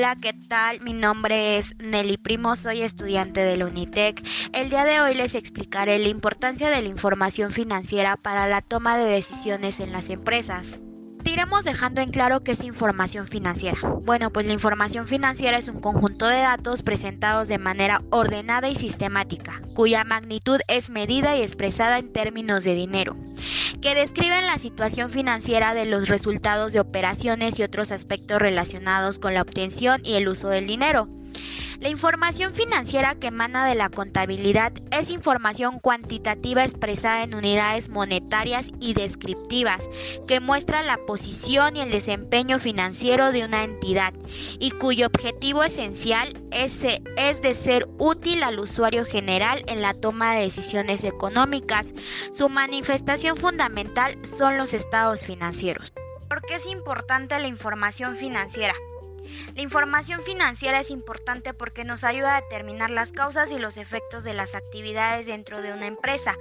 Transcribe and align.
Hola, 0.00 0.16
¿qué 0.16 0.32
tal? 0.32 0.80
Mi 0.80 0.94
nombre 0.94 1.58
es 1.58 1.76
Nelly 1.76 2.16
Primo, 2.16 2.56
soy 2.56 2.80
estudiante 2.80 3.42
de 3.42 3.58
la 3.58 3.66
Unitec. 3.66 4.26
El 4.54 4.70
día 4.70 4.86
de 4.86 4.98
hoy 5.02 5.14
les 5.14 5.34
explicaré 5.34 5.98
la 5.98 6.08
importancia 6.08 6.70
de 6.70 6.80
la 6.80 6.88
información 6.88 7.50
financiera 7.50 8.16
para 8.16 8.48
la 8.48 8.62
toma 8.62 8.96
de 8.96 9.04
decisiones 9.04 9.78
en 9.78 9.92
las 9.92 10.08
empresas. 10.08 10.80
Iremos 11.26 11.64
dejando 11.64 12.00
en 12.00 12.10
claro 12.10 12.40
qué 12.40 12.52
es 12.52 12.64
información 12.64 13.28
financiera. 13.28 13.78
Bueno, 14.02 14.32
pues 14.32 14.46
la 14.46 14.54
información 14.54 15.06
financiera 15.06 15.58
es 15.58 15.68
un 15.68 15.80
conjunto 15.80 16.26
de 16.26 16.40
datos 16.40 16.80
presentados 16.80 17.48
de 17.48 17.58
manera 17.58 18.02
ordenada 18.10 18.70
y 18.70 18.76
sistemática, 18.76 19.60
cuya 19.74 20.02
magnitud 20.04 20.60
es 20.66 20.88
medida 20.88 21.36
y 21.36 21.42
expresada 21.42 21.98
en 21.98 22.10
términos 22.10 22.64
de 22.64 22.74
dinero, 22.74 23.16
que 23.80 23.94
describen 23.94 24.46
la 24.46 24.58
situación 24.58 25.10
financiera 25.10 25.74
de 25.74 25.86
los 25.86 26.08
resultados 26.08 26.72
de 26.72 26.80
operaciones 26.80 27.58
y 27.58 27.62
otros 27.62 27.92
aspectos 27.92 28.38
relacionados 28.38 29.18
con 29.18 29.34
la 29.34 29.42
obtención 29.42 30.00
y 30.04 30.14
el 30.14 30.28
uso 30.28 30.48
del 30.48 30.66
dinero. 30.66 31.08
La 31.80 31.88
información 31.88 32.52
financiera 32.52 33.14
que 33.14 33.28
emana 33.28 33.64
de 33.64 33.74
la 33.74 33.88
contabilidad 33.88 34.70
es 34.90 35.08
información 35.08 35.78
cuantitativa 35.78 36.62
expresada 36.62 37.22
en 37.22 37.34
unidades 37.34 37.88
monetarias 37.88 38.70
y 38.80 38.92
descriptivas 38.92 39.88
que 40.28 40.40
muestra 40.40 40.82
la 40.82 40.98
posición 41.06 41.76
y 41.76 41.80
el 41.80 41.90
desempeño 41.90 42.58
financiero 42.58 43.32
de 43.32 43.46
una 43.46 43.64
entidad 43.64 44.12
y 44.58 44.72
cuyo 44.72 45.06
objetivo 45.06 45.64
esencial 45.64 46.38
es, 46.50 46.82
de 46.82 47.54
ser 47.54 47.88
útil 47.96 48.42
al 48.42 48.58
usuario 48.58 49.06
general 49.06 49.64
en 49.66 49.80
la 49.80 49.94
toma 49.94 50.34
de 50.34 50.42
decisiones 50.42 51.02
económicas. 51.02 51.94
Su 52.30 52.50
manifestación 52.50 53.38
fundamental 53.38 54.18
son 54.26 54.58
los 54.58 54.74
estados 54.74 55.24
financieros. 55.24 55.94
¿Por 56.28 56.42
qué 56.42 56.56
es 56.56 56.66
importante 56.66 57.38
la 57.38 57.48
información 57.48 58.16
financiera? 58.16 58.74
La 59.54 59.62
información 59.62 60.20
financiera 60.22 60.80
es 60.80 60.90
importante 60.90 61.54
porque 61.54 61.84
nos 61.84 62.04
ayuda 62.04 62.36
a 62.36 62.40
determinar 62.40 62.90
las 62.90 63.12
causas 63.12 63.50
y 63.50 63.58
los 63.58 63.76
efectos 63.76 64.24
de 64.24 64.34
las 64.34 64.54
actividades 64.54 65.26
dentro 65.26 65.62
de 65.62 65.72
una 65.72 65.86
empresa. 65.86 66.36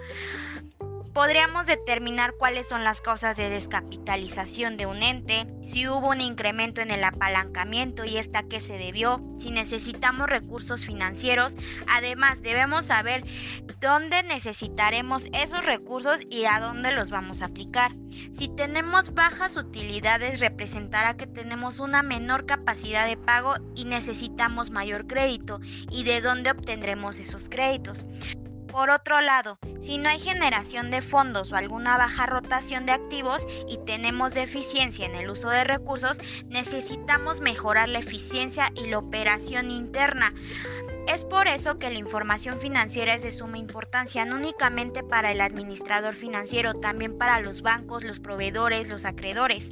Podríamos 1.14 1.66
determinar 1.66 2.36
cuáles 2.38 2.70
son 2.70 2.84
las 2.84 3.02
causas 3.02 3.36
de 3.36 3.50
descapitalización 3.50 4.78
de 4.78 4.86
un 4.86 5.02
ente, 5.02 5.48
si 5.64 5.88
hubo 5.88 6.10
un 6.10 6.22
incremento 6.22 6.82
en 6.82 6.92
el 6.92 7.04
apalancamiento 7.04 8.06
y 8.06 8.18
esta 8.18 8.44
qué 8.44 8.60
se 8.60 8.78
debió, 8.78 9.20
si 9.38 9.50
necesitamos 9.50 10.30
recursos 10.30 10.86
financieros. 10.86 11.58
Además, 11.88 12.42
debemos 12.42 12.86
saber 12.86 13.24
dónde 13.80 14.24
necesitaremos 14.24 15.28
esos 15.34 15.66
recursos 15.66 16.20
y 16.30 16.46
a 16.46 16.60
dónde 16.60 16.94
los 16.94 17.10
vamos 17.12 17.42
a 17.42 17.46
aplicar. 17.46 17.92
Si 18.34 18.48
tenemos 18.48 19.14
bajas 19.14 19.56
utilidades, 19.56 20.40
representará 20.40 21.16
que 21.16 21.28
tenemos 21.28 21.80
una 21.80 22.04
menor 22.04 22.46
capacidad 22.46 23.08
de 23.08 23.18
pago 23.18 23.56
y 23.76 23.86
necesitamos 23.86 24.70
mayor 24.70 25.08
crédito. 25.08 25.60
¿Y 25.90 26.04
de 26.04 26.22
dónde 26.22 26.52
obtendremos 26.52 27.20
esos 27.20 27.50
créditos? 27.50 28.06
Por 28.72 28.92
otro 28.92 29.20
lado, 29.22 29.58
si 29.80 29.98
no 29.98 30.10
hay 30.10 30.20
generación 30.20 30.92
de 30.92 31.02
fondos 31.02 31.52
o 31.52 31.56
alguna 31.56 31.98
baja 31.98 32.28
rotación 32.28 32.86
de 32.86 32.92
activos 32.92 33.48
y 33.68 33.78
tenemos 33.84 34.36
deficiencia 34.36 35.08
en 35.08 35.16
el 35.16 35.30
uso 35.30 35.50
de 35.50 35.64
recursos, 35.64 36.20
necesitamos 36.48 37.42
mejorar 37.42 37.90
la 37.90 37.98
eficiencia 37.98 38.70
y 38.76 38.86
la 38.88 39.00
operación 39.00 39.72
interna. 39.72 40.36
Es 41.10 41.26
por 41.26 41.48
eso 41.48 41.80
que 41.80 41.90
la 41.90 41.98
información 41.98 42.60
financiera 42.60 43.16
es 43.16 43.24
de 43.24 43.32
suma 43.32 43.58
importancia, 43.58 44.26
no 44.26 44.36
únicamente 44.36 45.02
para 45.02 45.32
el 45.32 45.42
administrador 45.42 46.14
financiero, 46.14 46.76
también 46.76 47.18
para 47.18 47.40
los 47.40 47.64
bancos, 47.64 48.04
los 48.04 48.20
proveedores, 48.20 48.90
los 48.90 49.06
acreedores. 49.06 49.72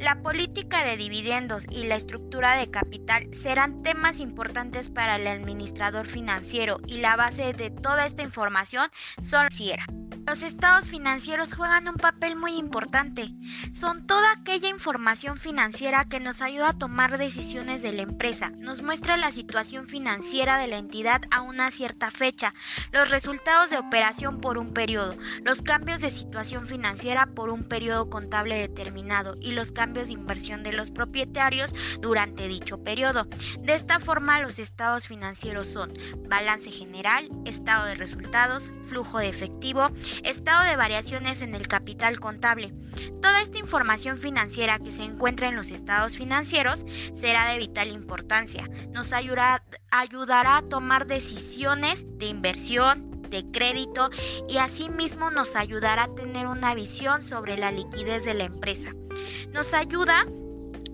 La 0.00 0.22
política 0.22 0.82
de 0.82 0.96
dividendos 0.96 1.66
y 1.70 1.86
la 1.86 1.96
estructura 1.96 2.56
de 2.56 2.70
capital 2.70 3.28
serán 3.34 3.82
temas 3.82 4.20
importantes 4.20 4.88
para 4.88 5.16
el 5.16 5.26
administrador 5.26 6.06
financiero 6.06 6.80
y 6.86 7.02
la 7.02 7.14
base 7.16 7.52
de 7.52 7.68
toda 7.68 8.06
esta 8.06 8.22
información 8.22 8.88
son 9.20 9.48
financiera. 9.50 9.84
Los 10.26 10.42
estados 10.42 10.88
financieros 10.88 11.52
juegan 11.52 11.86
un 11.86 11.96
papel 11.96 12.34
muy 12.34 12.56
importante. 12.56 13.30
Son 13.72 14.06
toda 14.06 14.32
aquella 14.32 14.70
información 14.70 15.36
financiera 15.36 16.06
que 16.06 16.18
nos 16.18 16.40
ayuda 16.40 16.70
a 16.70 16.78
tomar 16.78 17.18
decisiones 17.18 17.82
de 17.82 17.92
la 17.92 18.02
empresa. 18.02 18.50
Nos 18.58 18.82
muestra 18.82 19.18
la 19.18 19.30
situación 19.30 19.86
financiera 19.86 20.58
de 20.58 20.66
la 20.66 20.78
entidad 20.78 21.22
a 21.30 21.42
una 21.42 21.70
cierta 21.70 22.10
fecha, 22.10 22.54
los 22.90 23.10
resultados 23.10 23.68
de 23.68 23.76
operación 23.76 24.40
por 24.40 24.56
un 24.56 24.72
periodo, 24.72 25.14
los 25.42 25.60
cambios 25.60 26.00
de 26.00 26.10
situación 26.10 26.66
financiera 26.66 27.26
por 27.26 27.50
un 27.50 27.62
periodo 27.62 28.08
contable 28.08 28.58
determinado 28.58 29.34
y 29.40 29.52
los 29.52 29.72
cambios 29.72 30.08
de 30.08 30.14
inversión 30.14 30.62
de 30.62 30.72
los 30.72 30.90
propietarios 30.90 31.74
durante 32.00 32.48
dicho 32.48 32.82
periodo. 32.82 33.28
De 33.60 33.74
esta 33.74 33.98
forma, 33.98 34.40
los 34.40 34.58
estados 34.58 35.06
financieros 35.06 35.68
son 35.68 35.92
balance 36.28 36.70
general, 36.70 37.28
estado 37.44 37.84
de 37.84 37.94
resultados, 37.94 38.72
flujo 38.88 39.18
de 39.18 39.28
efectivo, 39.28 39.90
estado 40.22 40.64
de 40.64 40.76
variaciones 40.76 41.42
en 41.42 41.54
el 41.54 41.68
capital 41.68 42.20
contable. 42.20 42.72
Toda 43.20 43.40
esta 43.40 43.58
información 43.58 44.16
financiera 44.16 44.78
que 44.78 44.92
se 44.92 45.02
encuentra 45.02 45.48
en 45.48 45.56
los 45.56 45.70
estados 45.70 46.16
financieros 46.16 46.86
será 47.12 47.46
de 47.46 47.58
vital 47.58 47.88
importancia. 47.88 48.68
Nos 48.90 49.12
ayudará, 49.12 49.64
ayudará 49.90 50.58
a 50.58 50.68
tomar 50.68 51.06
decisiones 51.06 52.06
de 52.18 52.26
inversión, 52.26 53.22
de 53.30 53.50
crédito 53.50 54.10
y 54.48 54.58
asimismo 54.58 55.30
nos 55.30 55.56
ayudará 55.56 56.04
a 56.04 56.14
tener 56.14 56.46
una 56.46 56.74
visión 56.74 57.22
sobre 57.22 57.58
la 57.58 57.72
liquidez 57.72 58.24
de 58.24 58.34
la 58.34 58.44
empresa. 58.44 58.92
Nos 59.52 59.74
ayuda 59.74 60.24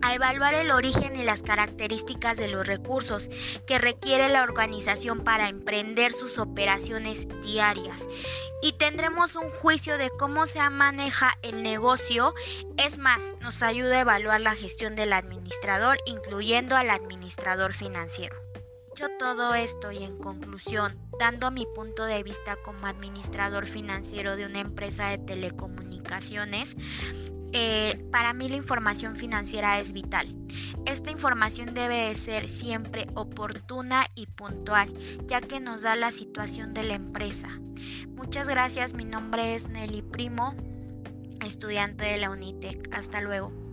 a 0.02 0.14
evaluar 0.14 0.54
el 0.54 0.70
origen 0.70 1.16
y 1.16 1.24
las 1.24 1.42
características 1.42 2.36
de 2.36 2.48
los 2.48 2.66
recursos 2.66 3.30
que 3.66 3.78
requiere 3.78 4.28
la 4.28 4.42
organización 4.42 5.20
para 5.20 5.48
emprender 5.48 6.12
sus 6.12 6.38
operaciones 6.38 7.26
diarias. 7.42 8.08
Y 8.62 8.72
tendremos 8.72 9.36
un 9.36 9.48
juicio 9.48 9.96
de 9.96 10.10
cómo 10.18 10.46
se 10.46 10.60
maneja 10.68 11.38
el 11.42 11.62
negocio. 11.62 12.34
Es 12.76 12.98
más, 12.98 13.22
nos 13.40 13.62
ayuda 13.62 13.96
a 13.96 14.00
evaluar 14.00 14.40
la 14.40 14.54
gestión 14.54 14.96
del 14.96 15.12
administrador, 15.12 15.96
incluyendo 16.04 16.76
al 16.76 16.90
administrador 16.90 17.72
financiero. 17.72 18.36
Dicho 18.90 19.08
todo 19.18 19.54
esto 19.54 19.92
y 19.92 20.02
en 20.02 20.18
conclusión, 20.18 20.98
dando 21.18 21.50
mi 21.50 21.64
punto 21.74 22.04
de 22.04 22.22
vista 22.22 22.56
como 22.56 22.86
administrador 22.86 23.66
financiero 23.66 24.36
de 24.36 24.44
una 24.44 24.60
empresa 24.60 25.08
de 25.08 25.18
telecomunicaciones, 25.18 26.76
eh, 27.52 28.06
para 28.12 28.32
mí 28.32 28.48
la 28.48 28.56
información 28.56 29.16
financiera 29.16 29.80
es 29.80 29.92
vital. 29.92 30.28
Esta 30.86 31.10
información 31.10 31.74
debe 31.74 32.14
ser 32.14 32.48
siempre 32.48 33.06
oportuna 33.14 34.06
y 34.14 34.26
puntual, 34.26 34.92
ya 35.26 35.40
que 35.40 35.60
nos 35.60 35.82
da 35.82 35.94
la 35.96 36.10
situación 36.10 36.74
de 36.74 36.84
la 36.84 36.94
empresa. 36.94 37.48
Muchas 38.14 38.48
gracias, 38.48 38.94
mi 38.94 39.04
nombre 39.04 39.54
es 39.54 39.68
Nelly 39.68 40.02
Primo, 40.02 40.54
estudiante 41.44 42.04
de 42.04 42.18
la 42.18 42.30
Unitec. 42.30 42.88
Hasta 42.92 43.20
luego. 43.20 43.69